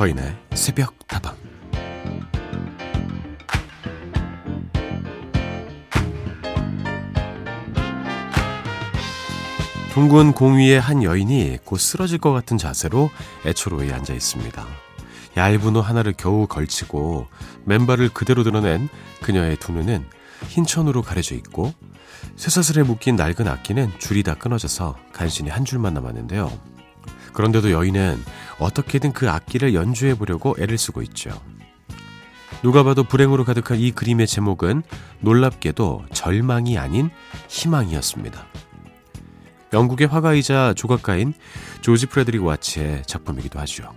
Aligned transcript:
서인의 0.00 0.34
새벽 0.54 0.94
다방 1.06 1.36
둥근 9.92 10.32
공 10.32 10.56
위에 10.56 10.78
한 10.78 11.02
여인이 11.02 11.58
곧 11.66 11.76
쓰러질 11.76 12.16
것 12.16 12.32
같은 12.32 12.56
자세로 12.56 13.10
애초로에 13.44 13.92
앉아 13.92 14.14
있습니다. 14.14 14.66
얇은 15.36 15.76
옷 15.76 15.82
하나를 15.82 16.14
겨우 16.16 16.46
걸치고 16.46 17.26
맨발을 17.66 18.08
그대로 18.14 18.42
드러낸 18.42 18.88
그녀의 19.20 19.58
두 19.58 19.70
눈은 19.70 20.06
흰 20.48 20.64
천으로 20.64 21.02
가려져 21.02 21.34
있고 21.34 21.74
쇠사슬에 22.36 22.84
묶인 22.84 23.16
낡은 23.16 23.46
악기는 23.46 23.98
줄이 23.98 24.22
다 24.22 24.32
끊어져서 24.32 24.96
간신히 25.12 25.50
한 25.50 25.66
줄만 25.66 25.92
남았는데요. 25.92 26.79
그런데도 27.32 27.70
여인은 27.70 28.22
어떻게든 28.58 29.12
그 29.12 29.30
악기를 29.30 29.74
연주해 29.74 30.14
보려고 30.14 30.54
애를 30.58 30.78
쓰고 30.78 31.02
있죠. 31.02 31.30
누가 32.62 32.82
봐도 32.82 33.04
불행으로 33.04 33.44
가득한 33.44 33.78
이 33.78 33.90
그림의 33.90 34.26
제목은 34.26 34.82
놀랍게도 35.20 36.04
절망이 36.12 36.76
아닌 36.78 37.10
희망이었습니다. 37.48 38.46
영국의 39.72 40.08
화가이자 40.08 40.74
조각가인 40.74 41.32
조지 41.80 42.06
프레드릭 42.06 42.44
와츠의 42.44 43.02
작품이기도 43.06 43.58
하죠. 43.60 43.94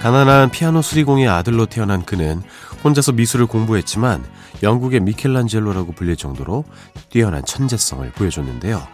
가난한 0.00 0.50
피아노 0.50 0.80
수리공의 0.80 1.28
아들로 1.28 1.66
태어난 1.66 2.04
그는 2.04 2.42
혼자서 2.84 3.12
미술을 3.12 3.46
공부했지만 3.46 4.24
영국의 4.62 5.00
미켈란젤로라고 5.00 5.92
불릴 5.92 6.16
정도로 6.16 6.64
뛰어난 7.10 7.44
천재성을 7.44 8.08
보여줬는데요. 8.12 8.86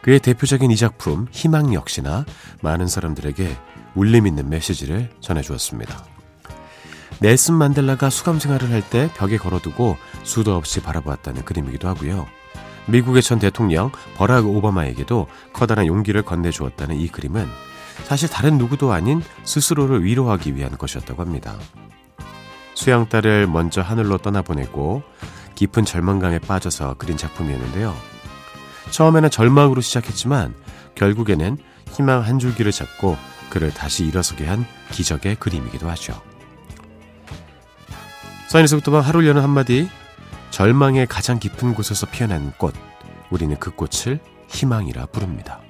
그의 0.00 0.20
대표적인 0.20 0.70
이 0.70 0.76
작품 0.76 1.26
희망 1.30 1.74
역시나 1.74 2.24
많은 2.62 2.86
사람들에게 2.86 3.56
울림 3.94 4.26
있는 4.26 4.48
메시지를 4.48 5.10
전해주었습니다. 5.20 6.04
넬슨 7.20 7.54
만델라가 7.54 8.10
수감 8.10 8.38
생활을 8.38 8.70
할 8.70 8.82
때 8.82 9.10
벽에 9.16 9.36
걸어두고 9.36 9.96
수도 10.22 10.54
없이 10.54 10.80
바라보았다는 10.80 11.44
그림이기도 11.44 11.88
하고요. 11.88 12.26
미국의 12.86 13.22
전 13.22 13.38
대통령 13.38 13.90
버락 14.16 14.46
오바마에게도 14.46 15.26
커다란 15.52 15.86
용기를 15.86 16.22
건네주었다는 16.22 16.96
이 16.96 17.08
그림은 17.08 17.46
사실 18.04 18.28
다른 18.28 18.58
누구도 18.58 18.92
아닌 18.92 19.22
스스로를 19.44 20.04
위로하기 20.04 20.56
위한 20.56 20.76
것이었다고 20.76 21.22
합니다. 21.22 21.58
수양딸을 22.74 23.46
먼저 23.46 23.82
하늘로 23.82 24.18
떠나보내고 24.18 25.02
깊은 25.54 25.84
절망감에 25.84 26.38
빠져서 26.40 26.94
그린 26.94 27.16
작품이었는데요. 27.16 27.94
처음에는 28.90 29.30
절망으로 29.30 29.80
시작했지만 29.80 30.54
결국에는 30.94 31.58
희망 31.92 32.22
한 32.22 32.38
줄기를 32.38 32.72
잡고 32.72 33.16
그를 33.50 33.72
다시 33.72 34.04
일어서게 34.06 34.46
한 34.46 34.64
기적의 34.92 35.36
그림이기도 35.36 35.88
하죠. 35.90 36.20
사인에서부터 38.48 39.00
하루 39.00 39.26
여는 39.26 39.42
한마디 39.42 39.90
절망의 40.50 41.06
가장 41.06 41.38
깊은 41.38 41.74
곳에서 41.74 42.06
피어난 42.06 42.52
꽃 42.56 42.74
우리는 43.30 43.54
그 43.58 43.70
꽃을 43.70 44.20
희망이라 44.48 45.06
부릅니다. 45.06 45.60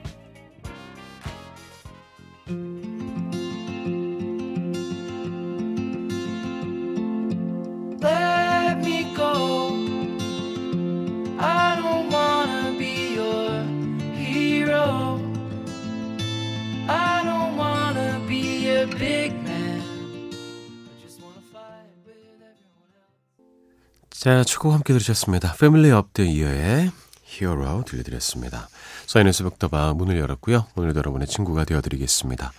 자, 24.18 24.42
첫 24.42 24.59
곡 24.59 24.72
함께 24.72 24.92
들으셨습니다. 24.92 25.54
Family 25.60 25.92
of 25.92 26.04
the 26.04 26.22
Year의 26.22 26.90
Hero 27.22 27.84
들려드렸습니다. 27.84 28.68
서인의 29.06 29.32
새벽다방 29.32 29.96
문을 29.96 30.18
열었고요. 30.18 30.66
오늘도 30.74 30.98
여러분의 30.98 31.28
친구가 31.28 31.64
되어드리겠습니다. 31.64 32.50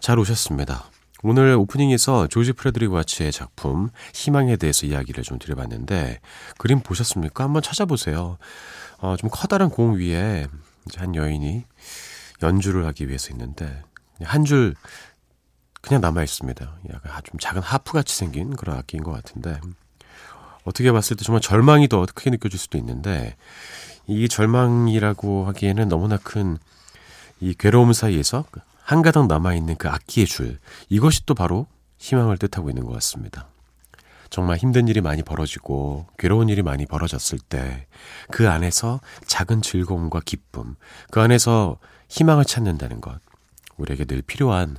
잘 0.00 0.18
오셨습니다. 0.18 0.90
오늘 1.22 1.54
오프닝에서 1.54 2.26
조지 2.26 2.52
프레드릭 2.52 2.92
와츠의 2.92 3.32
작품 3.32 3.88
희망에 4.12 4.56
대해서 4.56 4.86
이야기를 4.86 5.24
좀 5.24 5.38
드려봤는데 5.38 6.20
그림 6.58 6.80
보셨습니까? 6.80 7.44
한번 7.44 7.62
찾아보세요. 7.62 8.36
어, 8.98 9.16
좀 9.18 9.30
커다란 9.32 9.70
공 9.70 9.96
위에 9.96 10.46
한 10.96 11.14
여인이 11.14 11.64
연주를 12.42 12.84
하기 12.88 13.08
위해서 13.08 13.30
있는데 13.30 13.82
한 14.22 14.44
줄 14.44 14.74
그냥 15.80 16.02
남아 16.02 16.22
있습니다. 16.24 16.78
약간 16.92 17.22
좀 17.24 17.38
작은 17.40 17.62
하프 17.62 17.92
같이 17.92 18.14
생긴 18.14 18.54
그런 18.54 18.76
악기인 18.76 19.02
것 19.02 19.12
같은데 19.12 19.58
어떻게 20.66 20.92
봤을 20.92 21.16
때 21.16 21.24
정말 21.24 21.40
절망이 21.40 21.88
더 21.88 22.04
크게 22.04 22.28
느껴질 22.30 22.58
수도 22.58 22.76
있는데 22.76 23.36
이 24.06 24.28
절망이라고 24.28 25.46
하기에는 25.46 25.88
너무나 25.88 26.18
큰 26.18 26.58
이 27.40 27.54
괴로움 27.54 27.92
사이에서 27.92 28.44
한 28.82 29.02
가닥 29.02 29.26
남아있는 29.26 29.76
그 29.76 29.88
악기의 29.88 30.26
줄 30.26 30.58
이것이 30.88 31.26
또 31.26 31.34
바로 31.34 31.66
희망을 31.98 32.38
뜻하고 32.38 32.70
있는 32.70 32.84
것 32.84 32.92
같습니다. 32.94 33.48
정말 34.30 34.56
힘든 34.56 34.88
일이 34.88 35.00
많이 35.00 35.22
벌어지고 35.22 36.06
괴로운 36.18 36.48
일이 36.48 36.62
많이 36.62 36.86
벌어졌을 36.86 37.38
때 37.38 37.86
그 38.30 38.48
안에서 38.48 39.00
작은 39.26 39.62
즐거움과 39.62 40.20
기쁨, 40.24 40.76
그 41.10 41.20
안에서 41.20 41.78
희망을 42.08 42.44
찾는다는 42.44 43.00
것 43.00 43.20
우리에게 43.76 44.04
늘 44.04 44.22
필요한 44.22 44.76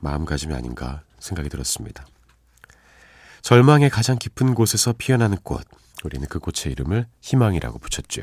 마음가짐이 0.00 0.52
아닌가 0.54 1.02
생각이 1.18 1.48
들었습니다. 1.48 2.06
절망의 3.42 3.90
가장 3.90 4.18
깊은 4.18 4.54
곳에서 4.54 4.92
피어나는 4.96 5.38
꽃. 5.42 5.66
우리는 6.04 6.26
그 6.28 6.38
꽃의 6.38 6.72
이름을 6.72 7.06
희망이라고 7.20 7.78
붙였죠. 7.78 8.22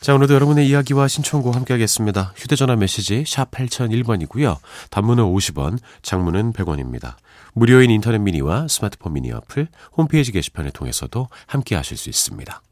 자, 0.00 0.14
오늘도 0.14 0.32
여러분의 0.32 0.66
이야기와 0.66 1.08
신청곡 1.08 1.54
함께 1.54 1.74
하겠습니다. 1.74 2.32
휴대전화 2.34 2.74
메시지 2.76 3.24
샵 3.26 3.50
8001번이고요. 3.50 4.58
단문은 4.90 5.24
50원, 5.24 5.78
장문은 6.00 6.54
100원입니다. 6.54 7.16
무료인 7.52 7.90
인터넷 7.90 8.18
미니와 8.18 8.66
스마트폰 8.68 9.12
미니 9.12 9.30
어플, 9.30 9.68
홈페이지 9.96 10.32
게시판을 10.32 10.70
통해서도 10.70 11.28
함께 11.46 11.76
하실 11.76 11.98
수 11.98 12.08
있습니다. 12.08 12.62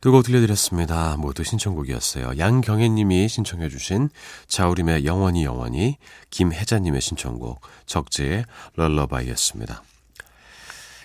두 0.00 0.12
곡 0.12 0.24
들려드렸습니다. 0.24 1.16
모두 1.18 1.44
신청곡이었어요. 1.44 2.38
양경혜님이 2.38 3.28
신청해주신 3.28 4.08
자우림의 4.48 5.04
영원히 5.04 5.44
영원히 5.44 5.98
김혜자님의 6.30 7.02
신청곡 7.02 7.60
적재의 7.84 8.46
럴러바이였습니다. 8.76 9.82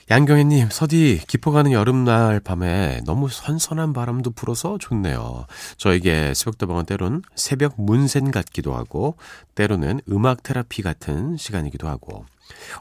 양경혜님, 0.10 0.70
서디, 0.70 1.24
깊어가는 1.28 1.72
여름날 1.74 2.40
밤에 2.40 3.02
너무 3.06 3.28
선선한 3.28 3.92
바람도 3.92 4.32
불어서 4.32 4.78
좋네요. 4.78 5.46
저에게 5.78 6.34
새벽다방은 6.34 6.86
때론 6.86 7.24
새벽 7.36 7.74
문센 7.78 8.30
같기도 8.32 8.76
하고, 8.76 9.18
때로는 9.56 10.02
음악 10.10 10.44
테라피 10.44 10.84
같은 10.84 11.38
시간이기도 11.38 11.90
하고, 11.90 12.24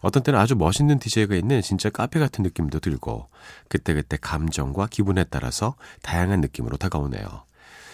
어떤 0.00 0.22
때는 0.22 0.38
아주 0.38 0.56
멋있는 0.56 0.98
DJ가 0.98 1.34
있는 1.34 1.62
진짜 1.62 1.90
카페 1.90 2.18
같은 2.18 2.42
느낌도 2.42 2.80
들고, 2.80 3.28
그때그때 3.68 4.16
감정과 4.20 4.88
기분에 4.88 5.24
따라서 5.24 5.74
다양한 6.02 6.40
느낌으로 6.40 6.76
다가오네요. 6.76 7.44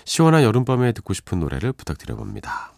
시원한 0.05 0.43
여름밤에 0.43 0.93
듣고 0.93 1.15
싶은 1.15 1.41
노래를 1.41 1.73
부탁드려봅니다. 1.73 2.73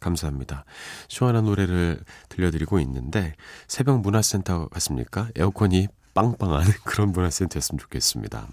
감사합니다. 0.00 0.64
시원한 1.08 1.44
노래를 1.44 2.00
들려드리고 2.30 2.80
있는데 2.80 3.34
새벽 3.68 4.00
문화센터 4.00 4.68
같습니까? 4.68 5.28
에어컨이 5.36 5.88
빵빵한 6.14 6.64
그런 6.84 7.12
문화센터였으면 7.12 7.78
좋겠습니다. 7.78 8.48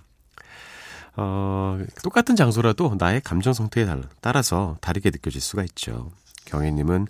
어, 1.16 1.80
똑같은 2.04 2.36
장소라도 2.36 2.96
나의 3.00 3.22
감정 3.22 3.54
상태에 3.54 3.88
따라서 4.22 4.78
다르게 4.82 5.10
느껴질 5.10 5.42
수가 5.42 5.64
있죠. 5.64 6.12
경혜님은 6.46 7.08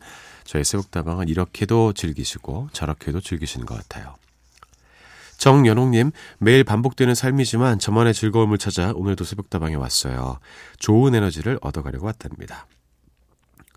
저희 0.47 0.63
새벽다방은 0.63 1.27
이렇게도 1.27 1.91
즐기시고 1.91 2.69
저렇게도 2.71 3.19
즐기시는 3.19 3.65
것 3.65 3.75
같아요. 3.75 4.15
정연옥님, 5.37 6.11
매일 6.39 6.63
반복되는 6.63 7.13
삶이지만 7.13 7.79
저만의 7.79 8.13
즐거움을 8.13 8.57
찾아 8.57 8.93
오늘도 8.95 9.25
새벽다방에 9.25 9.75
왔어요. 9.75 10.39
좋은 10.79 11.13
에너지를 11.13 11.59
얻어가려고 11.61 12.05
왔답니다. 12.05 12.65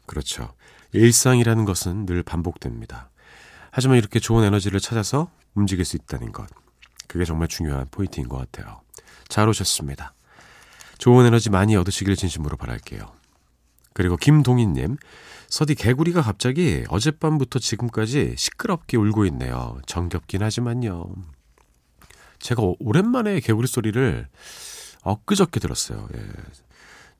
그렇죠. 0.07 0.55
일상이라는 0.93 1.65
것은 1.65 2.07
늘 2.07 2.23
반복됩니다. 2.23 3.11
하지만 3.73 3.99
이렇게 3.99 4.21
좋은 4.21 4.45
에너지를 4.45 4.79
찾아서 4.79 5.29
움직일 5.55 5.85
수 5.85 5.97
있다는 5.97 6.31
것. 6.31 6.49
그게 7.09 7.25
정말 7.25 7.49
중요한 7.49 7.87
포인트인 7.91 8.29
것 8.29 8.39
같아요. 8.39 8.81
잘 9.29 9.49
오셨습니다. 9.49 10.15
좋은 10.99 11.27
에너지 11.27 11.51
많이 11.51 11.75
얻으시길 11.75 12.15
진심으로 12.15 12.57
바랄게요. 12.57 13.13
그리고 13.93 14.17
김동희님, 14.17 14.97
서디 15.51 15.75
개구리가 15.75 16.23
갑자기 16.23 16.85
어젯밤부터 16.89 17.59
지금까지 17.59 18.35
시끄럽게 18.37 18.97
울고 18.97 19.27
있네요. 19.27 19.79
정겹긴 19.85 20.43
하지만요. 20.43 21.13
제가 22.39 22.63
오랜만에 22.79 23.41
개구리 23.41 23.67
소리를 23.67 24.29
엊그저께 25.03 25.61
들었어요. 25.61 26.09
예. 26.17 26.21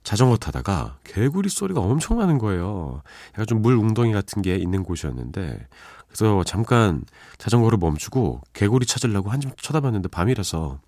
자전거 0.03 0.37
타다가 0.37 0.97
개구리 1.03 1.49
소리가 1.49 1.81
엄청 1.81 2.17
나는 2.17 2.37
거예요. 2.37 3.03
약간 3.33 3.45
좀 3.45 3.61
물 3.61 3.75
웅덩이 3.75 4.13
같은 4.13 4.41
게 4.41 4.55
있는 4.55 4.83
곳이었는데 4.83 5.67
그래서 6.07 6.43
잠깐 6.45 7.03
자전거를 7.37 7.77
멈추고 7.77 8.41
개구리 8.53 8.85
찾으려고 8.85 9.29
한참 9.29 9.51
쳐다봤는데 9.57 10.07
밤이라서 10.07 10.79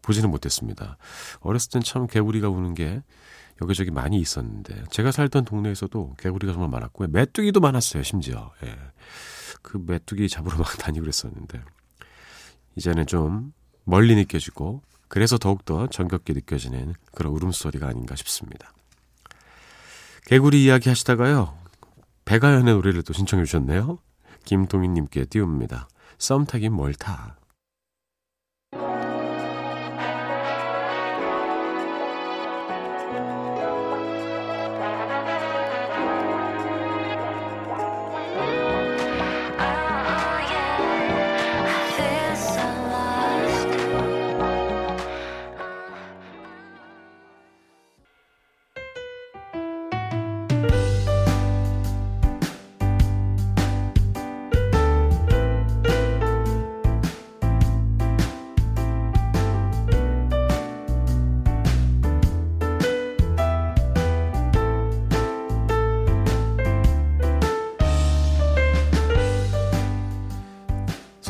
보지는 0.00 0.30
못했습니다. 0.30 0.96
어렸을 1.40 1.70
땐 1.72 1.82
참 1.82 2.06
개구리가 2.06 2.48
우는 2.48 2.74
게 2.74 3.02
여기저기 3.62 3.90
많이 3.90 4.18
있었는데 4.18 4.84
제가 4.90 5.12
살던 5.12 5.44
동네에서도 5.44 6.16
개구리가 6.18 6.52
정말 6.52 6.70
많았고 6.70 7.06
메뚜기도 7.08 7.60
많았어요 7.60 8.02
심지어 8.02 8.52
예. 8.64 8.76
그 9.62 9.82
메뚜기 9.84 10.28
잡으러 10.28 10.58
막 10.58 10.66
다니고 10.78 11.02
그랬었는데 11.02 11.62
이제는 12.76 13.06
좀 13.06 13.52
멀리 13.84 14.14
느껴지고 14.16 14.82
그래서 15.08 15.38
더욱더 15.38 15.86
정겹게 15.86 16.32
느껴지는 16.32 16.94
그런 17.12 17.32
울음소리가 17.34 17.86
아닌가 17.86 18.16
싶습니다. 18.16 18.72
개구리 20.26 20.64
이야기 20.64 20.88
하시다가요. 20.88 21.56
배가연의 22.24 22.74
노래를 22.74 23.02
또 23.02 23.12
신청해 23.12 23.44
주셨네요. 23.44 23.98
김동희님께 24.44 25.26
띄웁니다. 25.26 25.88
썸 26.18 26.46
타긴 26.46 26.72
뭘 26.72 26.94
타. 26.94 27.36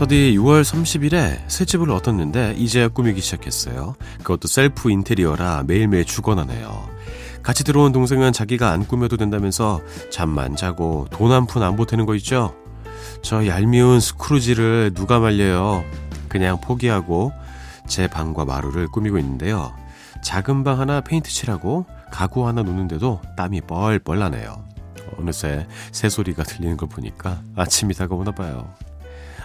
서디 0.04 0.36
6월 0.36 0.62
30일에 0.62 1.38
새 1.48 1.64
집을 1.64 1.90
얻었는데 1.90 2.56
이제야 2.58 2.88
꾸미기 2.88 3.22
시작했어요. 3.22 3.94
그것도 4.18 4.48
셀프 4.48 4.90
인테리어라 4.90 5.64
매일매일 5.66 6.04
죽어나네요. 6.04 6.90
같이 7.42 7.64
들어온 7.64 7.90
동생은 7.92 8.34
자기가 8.34 8.70
안 8.70 8.86
꾸며도 8.86 9.16
된다면서 9.16 9.80
잠만 10.10 10.56
자고 10.56 11.06
돈 11.10 11.32
한 11.32 11.46
푼 11.46 11.62
안 11.62 11.76
보태는 11.76 12.04
거 12.04 12.14
있죠? 12.16 12.54
저 13.22 13.46
얄미운 13.46 13.98
스크루지를 14.00 14.92
누가 14.92 15.20
말려요. 15.20 15.82
그냥 16.28 16.60
포기하고 16.60 17.32
제 17.88 18.06
방과 18.06 18.44
마루를 18.44 18.88
꾸미고 18.88 19.18
있는데요. 19.18 19.72
작은 20.22 20.64
방 20.64 20.80
하나 20.80 21.00
페인트 21.00 21.30
칠하고 21.30 21.86
가구 22.10 22.46
하나 22.46 22.62
놓는데도 22.62 23.22
땀이 23.38 23.62
뻘뻘 23.62 24.18
나네요. 24.18 24.64
어느새 25.18 25.66
새소리가 25.92 26.42
들리는 26.42 26.76
걸 26.76 26.90
보니까 26.90 27.40
아침이 27.56 27.94
다가오나 27.94 28.32
봐요. 28.32 28.68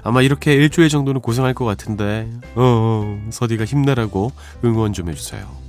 아마 0.04 0.22
이렇게 0.22 0.54
일주일 0.54 0.90
정도는 0.90 1.22
고생할 1.22 1.54
것 1.54 1.66
같은데, 1.66 2.30
어, 2.56 2.62
어 2.62 3.30
서디가 3.30 3.66
힘내라고 3.66 4.31
응원 4.63 4.94
좀 4.94 5.10
해주세요. 5.10 5.69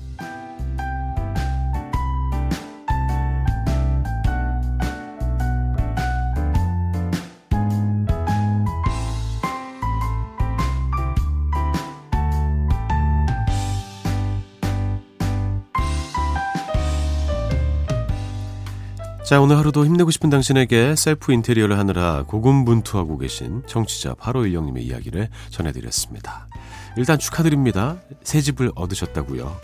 자, 19.31 19.41
오늘 19.41 19.59
하루도 19.59 19.87
힘내고 19.87 20.11
싶은 20.11 20.29
당신에게 20.29 20.97
셀프 20.97 21.33
인테리어를 21.33 21.79
하느라 21.79 22.25
고군분투하고 22.27 23.17
계신 23.17 23.63
청취자 23.65 24.15
8516님의 24.15 24.83
이야기를 24.83 25.29
전해드렸습니다. 25.51 26.49
일단 26.97 27.17
축하드립니다. 27.17 27.99
새 28.25 28.41
집을 28.41 28.73
얻으셨다고요. 28.75 29.57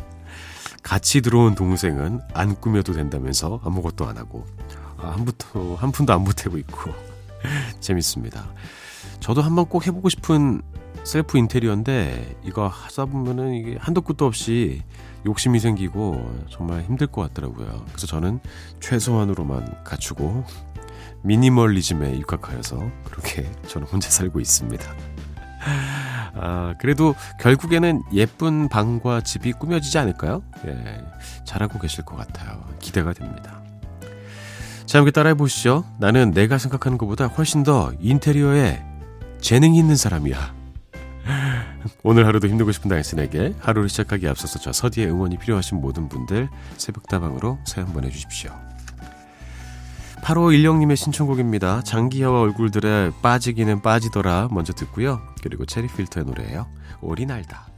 같이 0.84 1.20
들어온 1.20 1.56
동생은 1.56 2.20
안 2.32 2.54
꾸며도 2.54 2.92
된다면서 2.92 3.60
아무것도 3.64 4.06
안 4.06 4.18
하고 4.18 4.46
아, 4.98 5.08
한 5.08 5.24
푼도 5.24 5.74
한 5.74 5.90
푼도 5.90 6.12
안 6.12 6.22
보태고 6.22 6.58
있고 6.58 6.92
재밌습니다. 7.80 8.46
저도 9.18 9.42
한번 9.42 9.66
꼭 9.66 9.84
해보고 9.84 10.08
싶은 10.10 10.62
셀프 11.02 11.38
인테리어인데 11.38 12.36
이거 12.44 12.68
하다 12.68 13.06
보면은 13.06 13.54
이게 13.54 13.76
한도 13.80 14.00
끝도 14.02 14.26
없이 14.26 14.84
욕심이 15.26 15.58
생기고 15.58 16.44
정말 16.48 16.82
힘들 16.82 17.06
것 17.06 17.22
같더라고요. 17.22 17.84
그래서 17.88 18.06
저는 18.06 18.40
최소한으로만 18.80 19.84
갖추고 19.84 20.44
미니멀리즘에 21.22 22.12
입각하여서 22.14 22.78
그렇게 23.04 23.50
저는 23.68 23.86
혼자 23.88 24.08
살고 24.08 24.40
있습니다. 24.40 24.84
아, 26.38 26.74
그래도 26.80 27.14
결국에는 27.40 28.02
예쁜 28.12 28.68
방과 28.68 29.20
집이 29.20 29.52
꾸며지지 29.54 29.98
않을까요? 29.98 30.42
예, 30.66 31.04
잘하고 31.44 31.78
계실 31.78 32.04
것 32.04 32.16
같아요. 32.16 32.62
기대가 32.78 33.12
됩니다. 33.12 33.60
자, 34.84 34.98
함께 34.98 35.10
따라해 35.10 35.34
보시죠. 35.34 35.84
나는 35.98 36.30
내가 36.30 36.58
생각하는 36.58 36.98
것보다 36.98 37.26
훨씬 37.26 37.64
더 37.64 37.92
인테리어에 37.98 38.84
재능이 39.40 39.78
있는 39.78 39.96
사람이야. 39.96 40.55
오늘 42.02 42.26
하루도 42.26 42.48
힘들고 42.48 42.72
싶은 42.72 42.88
당신에게 42.88 43.54
하루를 43.58 43.88
시작하기에 43.88 44.28
앞서서 44.28 44.58
저 44.58 44.72
서디의 44.72 45.08
응원이 45.08 45.38
필요하신 45.38 45.80
모든 45.80 46.08
분들 46.08 46.48
새벽다방으로 46.76 47.58
사연 47.64 47.92
보내주십시오. 47.92 48.52
8516님의 50.22 50.96
신청곡입니다. 50.96 51.82
장기하와 51.82 52.40
얼굴들의 52.40 53.12
빠지기는 53.22 53.80
빠지더라 53.82 54.48
먼저 54.50 54.72
듣고요. 54.72 55.20
그리고 55.42 55.64
체리필터의 55.64 56.26
노래예요. 56.26 56.66
오리 57.00 57.26
날다. 57.26 57.75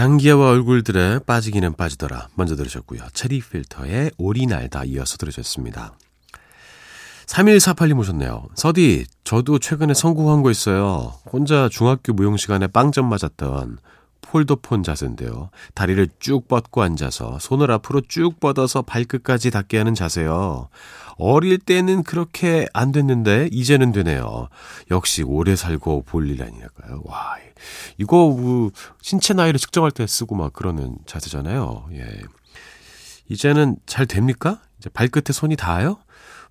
장기하와 0.00 0.48
얼굴들에 0.48 1.18
빠지기는 1.26 1.74
빠지더라. 1.74 2.28
먼저 2.34 2.56
들으셨고요. 2.56 3.02
체리 3.12 3.42
필터의 3.42 4.12
오리 4.16 4.46
날다 4.46 4.84
이어서 4.84 5.18
들으셨습니다. 5.18 5.92
3148님 7.26 7.98
오셨네요. 7.98 8.46
서디, 8.54 9.04
저도 9.24 9.58
최근에 9.58 9.92
성공한 9.92 10.40
거 10.40 10.50
있어요. 10.50 11.12
혼자 11.30 11.68
중학교 11.68 12.14
무용 12.14 12.38
시간에 12.38 12.66
빵점 12.66 13.10
맞았던 13.10 13.76
폴더폰 14.30 14.84
자세인데요. 14.84 15.50
다리를 15.74 16.06
쭉 16.20 16.46
뻗고 16.46 16.82
앉아서 16.82 17.38
손을 17.40 17.70
앞으로 17.72 18.00
쭉 18.08 18.38
뻗어서 18.38 18.82
발끝까지 18.82 19.50
닿게 19.50 19.76
하는 19.78 19.94
자세요. 19.94 20.68
어릴 21.16 21.58
때는 21.58 22.04
그렇게 22.04 22.66
안 22.72 22.92
됐는데 22.92 23.48
이제는 23.50 23.90
되네요. 23.92 24.48
역시 24.92 25.24
오래 25.24 25.56
살고 25.56 26.04
볼 26.06 26.30
일 26.30 26.42
아니랄까요. 26.44 27.02
와, 27.04 27.36
이거 27.98 28.28
뭐 28.30 28.70
신체 29.02 29.34
나이를 29.34 29.58
측정할 29.58 29.90
때 29.90 30.06
쓰고 30.06 30.36
막 30.36 30.52
그러는 30.52 30.96
자세잖아요. 31.06 31.88
예. 31.94 32.06
이제는 33.28 33.76
잘 33.86 34.06
됩니까? 34.06 34.60
이제 34.78 34.88
발끝에 34.90 35.32
손이 35.32 35.56
닿아요? 35.56 35.98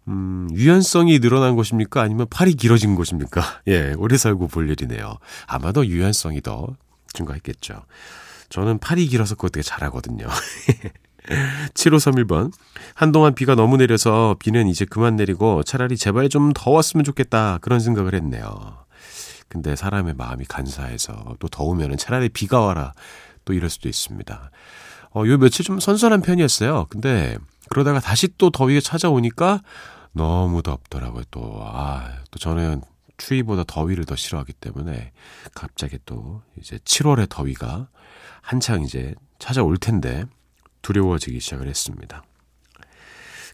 음, 0.10 0.50
유연성이 0.52 1.20
늘어난 1.20 1.56
것입니까? 1.56 2.02
아니면 2.02 2.28
팔이 2.30 2.56
길어진 2.56 2.96
것입니까? 2.96 3.42
예, 3.68 3.94
오래 3.98 4.18
살고 4.18 4.48
볼 4.48 4.70
일이네요. 4.70 5.18
아마도 5.48 5.86
유연성이 5.86 6.42
더 6.42 6.68
증가했겠죠. 7.14 7.84
저는 8.50 8.80
팔이 8.80 9.08
길어서 9.08 9.36
그거 9.36 9.50
되게 9.50 9.64
잘하거든요. 9.64 10.28
7531번. 11.74 12.52
한동안 12.96 13.36
비가 13.36 13.56
너무 13.56 13.78
내려서 13.78 14.36
비는 14.40 14.68
이제 14.68 14.86
그만 14.86 15.16
내리고 15.16 15.64
차라리 15.64 15.98
제발 15.98 16.30
좀 16.30 16.52
더웠으면 16.54 17.04
좋겠다. 17.04 17.60
그런 17.62 17.80
생각을 17.80 18.16
했네요. 18.16 18.86
근데 19.48 19.76
사람의 19.76 20.14
마음이 20.16 20.46
간사해서 20.46 21.36
또 21.40 21.48
더우면 21.48 21.98
차라리 21.98 22.30
비가 22.30 22.60
와라. 22.60 22.94
또 23.46 23.54
이럴 23.54 23.70
수도 23.70 23.90
있습니다. 23.90 24.52
어, 25.16 25.24
요 25.26 25.38
며칠 25.38 25.66
좀 25.66 25.80
선선한 25.80 26.22
편이었어요. 26.22 26.86
근데 26.90 27.38
그러다가 27.70 28.00
다시 28.00 28.28
또 28.38 28.50
더위가 28.52 28.82
찾아오니까 28.82 29.62
너무 30.12 30.62
덥더라고요. 30.62 31.24
또, 31.32 31.62
아, 31.64 32.12
또 32.32 32.40
저는 32.40 32.82
추위보다 33.20 33.64
더위를 33.68 34.06
더 34.06 34.16
싫어하기 34.16 34.54
때문에 34.54 35.12
갑자기 35.54 36.00
또 36.06 36.42
이제 36.58 36.78
7월의 36.78 37.30
더위가 37.30 37.90
한창 38.42 38.82
이제 38.82 39.14
찾아올 39.38 39.78
텐데 39.78 40.26
두려워지기 40.82 41.40
시작을 41.40 41.68
했습니다. 41.68 42.24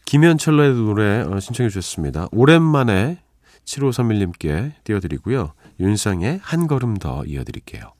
김현철의 0.05 0.75
노래 0.75 1.21
어, 1.21 1.39
신청해 1.39 1.69
주셨습니다. 1.69 2.27
오랜만에 2.31 3.19
7531님께 3.65 4.73
띄워드리고요. 4.83 5.53
윤상의 5.79 6.39
한 6.43 6.67
걸음 6.67 6.97
더 6.97 7.25
이어드릴게요. 7.25 7.94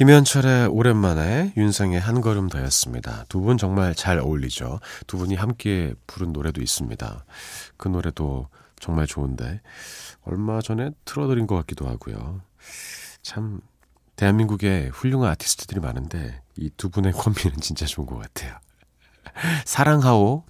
김현철의 0.00 0.68
오랜만에 0.68 1.52
윤상의 1.58 2.00
한 2.00 2.22
걸음 2.22 2.48
더였습니다. 2.48 3.26
두 3.28 3.42
분 3.42 3.58
정말 3.58 3.94
잘 3.94 4.18
어울리죠. 4.18 4.80
두 5.06 5.18
분이 5.18 5.34
함께 5.34 5.92
부른 6.06 6.32
노래도 6.32 6.62
있습니다. 6.62 7.22
그 7.76 7.88
노래도 7.88 8.48
정말 8.78 9.06
좋은데 9.06 9.60
얼마 10.22 10.62
전에 10.62 10.92
틀어드린 11.04 11.46
것 11.46 11.54
같기도 11.56 11.86
하고요. 11.86 12.40
참 13.20 13.60
대한민국에 14.16 14.88
훌륭한 14.90 15.30
아티스트들이 15.32 15.80
많은데 15.80 16.40
이 16.56 16.70
두 16.78 16.88
분의 16.88 17.12
콤비는 17.12 17.58
진짜 17.60 17.84
좋은 17.84 18.06
것 18.06 18.16
같아요. 18.16 18.56
사랑하오 19.66 20.44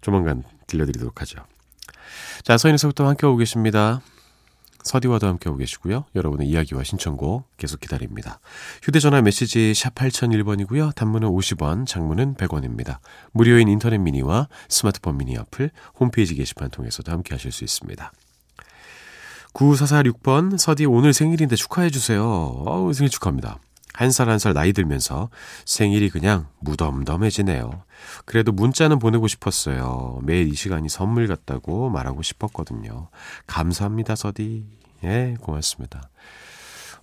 조만간 0.00 0.44
들려드리도록 0.66 1.20
하죠. 1.20 1.44
자, 2.42 2.56
서인에서부터 2.56 3.06
함께 3.06 3.26
오고 3.26 3.36
계십니다. 3.36 4.00
서디와도 4.88 5.26
함께 5.26 5.50
오고 5.50 5.58
계시고요. 5.58 6.06
여러분의 6.14 6.48
이야기와 6.48 6.82
신청곡 6.82 7.46
계속 7.58 7.78
기다립니다. 7.78 8.40
휴대전화 8.82 9.20
메시지 9.20 9.74
샵 9.74 9.94
8001번이고요. 9.94 10.94
단문은 10.94 11.28
50원, 11.28 11.86
장문은 11.86 12.36
100원입니다. 12.36 12.98
무료인 13.32 13.68
인터넷 13.68 13.98
미니와 13.98 14.48
스마트폰 14.70 15.18
미니 15.18 15.36
어플, 15.36 15.70
홈페이지 16.00 16.34
게시판 16.34 16.70
통해서도 16.70 17.12
함께 17.12 17.34
하실 17.34 17.52
수 17.52 17.64
있습니다. 17.64 18.10
9446번, 19.52 20.56
서디 20.56 20.86
오늘 20.86 21.12
생일인데 21.12 21.54
축하해주세요. 21.56 22.22
어우, 22.24 22.94
생일 22.94 23.10
축하합니다. 23.10 23.58
한 23.98 24.10
살 24.10 24.28
한 24.28 24.38
살 24.38 24.54
나이 24.54 24.72
들면서 24.72 25.28
생일이 25.64 26.08
그냥 26.08 26.46
무덤덤해지네요. 26.60 27.82
그래도 28.26 28.52
문자는 28.52 29.00
보내고 29.00 29.26
싶었어요. 29.26 30.20
매일 30.22 30.48
이 30.48 30.54
시간이 30.54 30.88
선물 30.88 31.26
같다고 31.26 31.90
말하고 31.90 32.22
싶었거든요. 32.22 33.08
감사합니다, 33.48 34.14
서디. 34.14 34.64
예, 35.02 35.34
고맙습니다. 35.40 36.10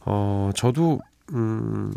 어, 0.06 0.52
저도, 0.56 1.00
음, 1.34 1.92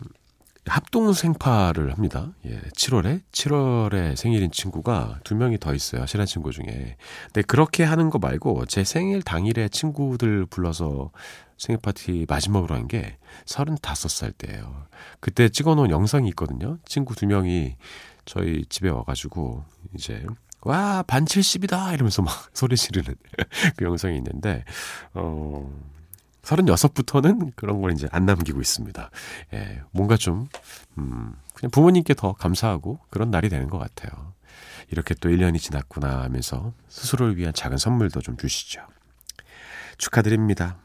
합동 0.68 1.12
생파를 1.12 1.92
합니다. 1.92 2.32
예, 2.46 2.60
7월에 2.60 3.22
7월에 3.32 4.16
생일인 4.16 4.50
친구가 4.50 5.20
두 5.24 5.34
명이 5.34 5.58
더 5.58 5.74
있어요. 5.74 6.06
친한 6.06 6.26
친구 6.26 6.52
중에. 6.52 6.96
근데 7.26 7.42
그렇게 7.42 7.84
하는 7.84 8.10
거 8.10 8.18
말고 8.18 8.66
제 8.66 8.84
생일 8.84 9.22
당일에 9.22 9.68
친구들 9.68 10.46
불러서 10.46 11.10
생일 11.56 11.80
파티 11.80 12.26
마지막으로 12.28 12.74
한 12.74 12.86
게 12.88 13.18
35살 13.46 14.32
때예요. 14.38 14.86
그때 15.20 15.48
찍어 15.48 15.74
놓은 15.74 15.90
영상이 15.90 16.28
있거든요. 16.30 16.78
친구 16.84 17.14
두 17.14 17.26
명이 17.26 17.76
저희 18.24 18.64
집에 18.68 18.88
와 18.88 19.02
가지고 19.04 19.64
이제 19.94 20.24
와, 20.62 21.04
반 21.06 21.24
70이다! 21.24 21.94
이러면서 21.94 22.20
막 22.22 22.34
소리 22.52 22.76
지르는 22.76 23.14
그 23.76 23.84
영상이 23.84 24.16
있는데, 24.16 24.64
어, 25.14 25.70
36부터는 26.54 27.52
그런 27.56 27.80
걸 27.80 27.92
이제 27.92 28.08
안 28.10 28.26
남기고 28.26 28.60
있습니다. 28.60 29.10
예, 29.54 29.82
뭔가 29.92 30.16
좀, 30.16 30.48
음, 30.96 31.34
그냥 31.54 31.70
부모님께 31.70 32.14
더 32.14 32.32
감사하고 32.32 33.00
그런 33.10 33.30
날이 33.30 33.48
되는 33.48 33.68
것 33.68 33.78
같아요. 33.78 34.32
이렇게 34.90 35.14
또 35.14 35.28
1년이 35.28 35.58
지났구나 35.58 36.22
하면서 36.22 36.72
스스로를 36.88 37.36
위한 37.36 37.52
작은 37.52 37.76
선물도 37.76 38.20
좀 38.22 38.36
주시죠. 38.36 38.80
축하드립니다. 39.98 40.78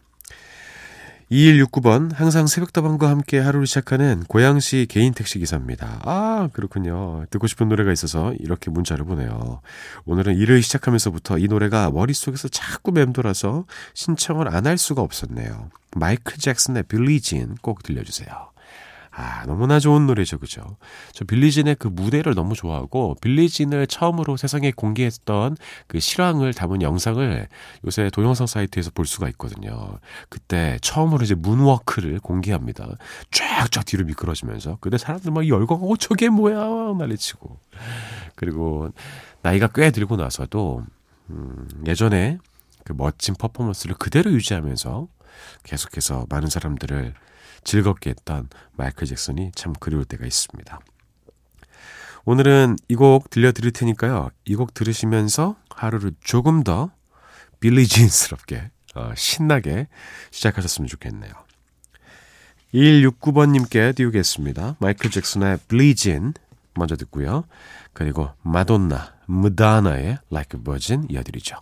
2169번, 1.31 2.13
항상 2.13 2.47
새벽다방과 2.47 3.09
함께 3.09 3.39
하루를 3.39 3.65
시작하는 3.65 4.23
고양시 4.27 4.87
개인 4.89 5.13
택시 5.13 5.39
기사입니다. 5.39 5.99
아, 6.03 6.49
그렇군요. 6.53 7.25
듣고 7.31 7.47
싶은 7.47 7.69
노래가 7.69 7.91
있어서 7.91 8.33
이렇게 8.39 8.69
문자를 8.69 9.05
보내요. 9.05 9.61
오늘은 10.05 10.35
일을 10.37 10.61
시작하면서부터 10.61 11.39
이 11.39 11.47
노래가 11.47 11.89
머릿속에서 11.91 12.47
자꾸 12.49 12.91
맴돌아서 12.91 13.65
신청을 13.93 14.47
안 14.53 14.63
할 14.63 14.77
수가 14.77 15.01
없었네요. 15.01 15.69
마이클 15.97 16.37
잭슨의 16.37 16.83
빌리진 16.83 17.55
꼭 17.61 17.83
들려주세요. 17.83 18.52
아, 19.15 19.45
너무나 19.45 19.79
좋은 19.79 20.07
노래죠, 20.07 20.39
그죠? 20.39 20.77
저 21.11 21.23
빌리진의 21.23 21.75
그 21.75 21.87
무대를 21.87 22.33
너무 22.33 22.55
좋아하고, 22.55 23.15
빌리진을 23.21 23.85
처음으로 23.85 24.37
세상에 24.37 24.71
공개했던 24.71 25.55
그 25.87 25.99
실황을 25.99 26.53
담은 26.53 26.81
영상을 26.81 27.47
요새 27.85 28.09
동영상 28.09 28.47
사이트에서 28.47 28.89
볼 28.89 29.05
수가 29.05 29.29
있거든요. 29.29 29.99
그때 30.29 30.79
처음으로 30.81 31.23
이제 31.23 31.35
문워크를 31.35 32.19
공개합니다. 32.19 32.87
쫙쫙 33.29 33.85
뒤로 33.85 34.03
미끄러지면서. 34.05 34.79
근데 34.81 34.97
사람들 34.97 35.31
막 35.31 35.47
열광하고, 35.47 35.95
저게 35.97 36.29
뭐야! 36.29 36.95
난리치고. 36.97 37.59
그리고 38.35 38.89
나이가 39.43 39.67
꽤 39.67 39.91
들고 39.91 40.15
나서도, 40.15 40.85
음, 41.29 41.69
예전에 41.85 42.39
그 42.83 42.93
멋진 42.97 43.35
퍼포먼스를 43.35 43.95
그대로 43.95 44.31
유지하면서 44.31 45.07
계속해서 45.63 46.25
많은 46.29 46.49
사람들을 46.49 47.13
즐겁게 47.63 48.11
했던 48.11 48.49
마이클 48.73 49.07
잭슨이 49.07 49.51
참 49.55 49.73
그리울 49.79 50.05
때가 50.05 50.25
있습니다. 50.25 50.79
오늘은 52.25 52.77
이 52.87 52.95
곡 52.95 53.29
들려드릴 53.29 53.71
테니까요. 53.71 54.29
이 54.45 54.55
곡 54.55 54.73
들으시면서 54.73 55.55
하루를 55.69 56.13
조금 56.23 56.63
더 56.63 56.91
빌리진스럽게 57.59 58.71
어, 58.95 59.11
신나게 59.15 59.87
시작하셨으면 60.31 60.87
좋겠네요. 60.87 61.31
2169번님께 62.73 63.95
띄우겠습니다. 63.95 64.77
마이클 64.79 65.09
잭슨의 65.11 65.59
빌리진 65.67 66.33
먼저 66.75 66.95
듣고요. 66.95 67.45
그리고 67.93 68.29
마돈나, 68.41 69.13
무다나의 69.27 70.17
Like 70.31 70.59
a 70.59 70.63
Virgin 70.63 71.07
이어드리죠. 71.09 71.55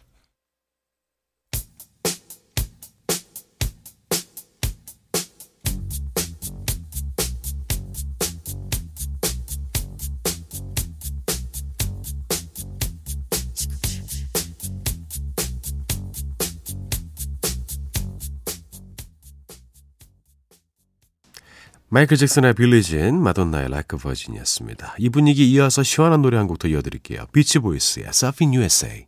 마이클 21.94 22.16
잭슨의 22.16 22.54
빌리진, 22.54 23.22
마돈나의 23.22 23.66
Like 23.66 24.00
Virgin이었습니다. 24.00 24.96
이 24.98 25.10
분위기 25.10 25.52
이어서 25.52 25.84
시원한 25.84 26.22
노래 26.22 26.38
한 26.38 26.48
곡 26.48 26.58
더 26.58 26.70
이어드릴게요. 26.70 27.26
비치 27.34 27.60
보이스의 27.60 28.06
Surfing 28.08 28.56
USA. 28.58 29.08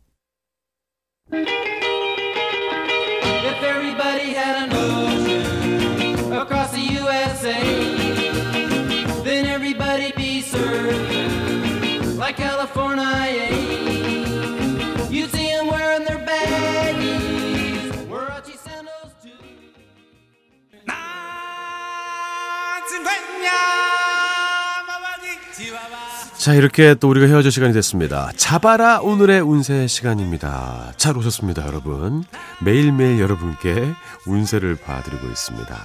자 26.38 26.52
이렇게 26.52 26.94
또 26.94 27.08
우리가 27.08 27.26
헤어질 27.26 27.50
시간이 27.50 27.72
됐습니다. 27.72 28.30
자바라 28.36 29.00
오늘의 29.00 29.40
운세 29.40 29.86
시간입니다. 29.86 30.92
잘 30.98 31.16
오셨습니다 31.16 31.66
여러분. 31.66 32.24
매일매일 32.60 33.18
여러분께 33.18 33.94
운세를 34.26 34.76
봐드리고 34.76 35.26
있습니다. 35.26 35.76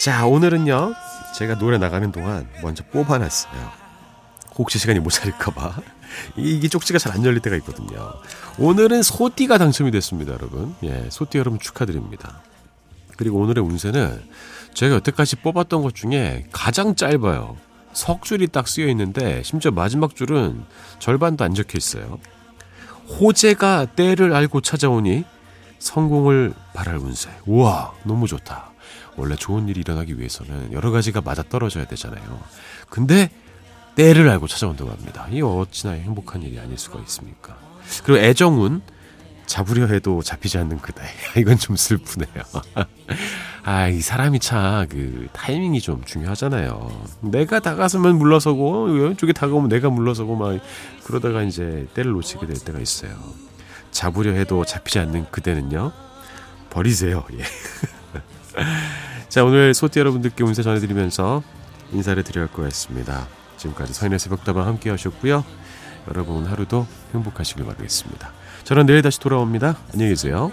자 0.00 0.26
오늘은요 0.26 0.94
제가 1.36 1.58
노래 1.58 1.78
나가는 1.78 2.12
동안 2.12 2.48
먼저 2.62 2.84
뽑아놨어요. 2.92 3.72
혹시 4.56 4.78
시간이 4.78 5.00
모자랄까봐 5.00 5.74
이게 6.36 6.68
쪽지가 6.68 6.98
잘 7.00 7.12
안 7.12 7.24
열릴 7.24 7.40
때가 7.40 7.56
있거든요. 7.56 8.12
오늘은 8.58 9.02
소띠가 9.02 9.58
당첨이 9.58 9.90
됐습니다 9.90 10.34
여러분. 10.34 10.76
예 10.84 11.08
소띠 11.10 11.38
여러분 11.38 11.58
축하드립니다. 11.58 12.42
그리고 13.20 13.38
오늘의 13.40 13.62
운세는 13.62 14.18
제가 14.72 14.94
여태까지 14.94 15.36
뽑았던 15.36 15.82
것 15.82 15.94
중에 15.94 16.46
가장 16.52 16.94
짧아요. 16.94 17.58
석 17.92 18.22
줄이 18.22 18.46
딱 18.46 18.66
쓰여 18.66 18.88
있는데 18.88 19.42
심지어 19.42 19.70
마지막 19.70 20.16
줄은 20.16 20.64
절반도 21.00 21.44
안 21.44 21.52
적혀 21.52 21.76
있어요. 21.76 22.18
호재가 23.20 23.88
때를 23.94 24.32
알고 24.32 24.62
찾아오니 24.62 25.24
성공을 25.78 26.54
바랄 26.72 26.96
운세. 26.96 27.28
우와, 27.44 27.92
너무 28.04 28.26
좋다. 28.26 28.70
원래 29.16 29.36
좋은 29.36 29.68
일이 29.68 29.80
일어나기 29.80 30.18
위해서는 30.18 30.72
여러 30.72 30.90
가지가 30.90 31.20
맞아 31.20 31.42
떨어져야 31.42 31.84
되잖아요. 31.84 32.40
근데 32.88 33.30
때를 33.96 34.30
알고 34.30 34.46
찾아온다고 34.46 34.90
합니다. 34.90 35.28
이 35.30 35.42
어찌나 35.42 35.92
행복한 35.92 36.42
일이 36.42 36.58
아닐 36.58 36.78
수가 36.78 36.98
있습니까? 37.00 37.58
그리고 38.02 38.24
애정운 38.24 38.80
잡으려 39.50 39.86
해도 39.88 40.22
잡히지 40.22 40.58
않는 40.58 40.78
그대. 40.78 41.02
이건 41.36 41.58
좀 41.58 41.74
슬프네요. 41.74 42.44
아, 43.64 43.88
이 43.88 44.00
사람이 44.00 44.38
참 44.38 44.86
그 44.88 45.26
타이밍이 45.32 45.80
좀 45.80 46.04
중요하잖아요. 46.04 47.04
내가 47.20 47.58
다가서면 47.58 48.16
물러서고 48.16 48.84
왼쪽에 48.84 49.32
다가오면 49.32 49.68
내가 49.68 49.90
물러서고 49.90 50.36
막 50.36 50.60
그러다가 51.04 51.42
이제 51.42 51.88
때를 51.94 52.12
놓치게 52.12 52.46
될 52.46 52.56
때가 52.58 52.78
있어요. 52.78 53.10
잡으려 53.90 54.30
해도 54.32 54.64
잡히지 54.64 55.00
않는 55.00 55.26
그대는요. 55.32 55.90
버리세요. 56.70 57.24
예. 57.36 57.42
자, 59.28 59.44
오늘 59.44 59.74
소띠 59.74 59.98
여러분들께 59.98 60.44
운세 60.44 60.62
전해드리면서 60.62 61.42
인사를 61.92 62.22
드려야 62.22 62.46
할 62.46 62.52
것 62.54 62.62
같습니다. 62.62 63.26
지금까지 63.56 63.92
서인의 63.94 64.20
새벽다방 64.20 64.64
함께 64.66 64.90
하셨고요. 64.90 65.44
여러분 66.08 66.46
하루도 66.46 66.86
행복하시길 67.14 67.64
바라겠습니다. 67.64 68.32
저는 68.64 68.86
내일 68.86 69.02
다시 69.02 69.18
돌아옵니다. 69.20 69.76
안녕히 69.92 70.10
계세요. 70.12 70.52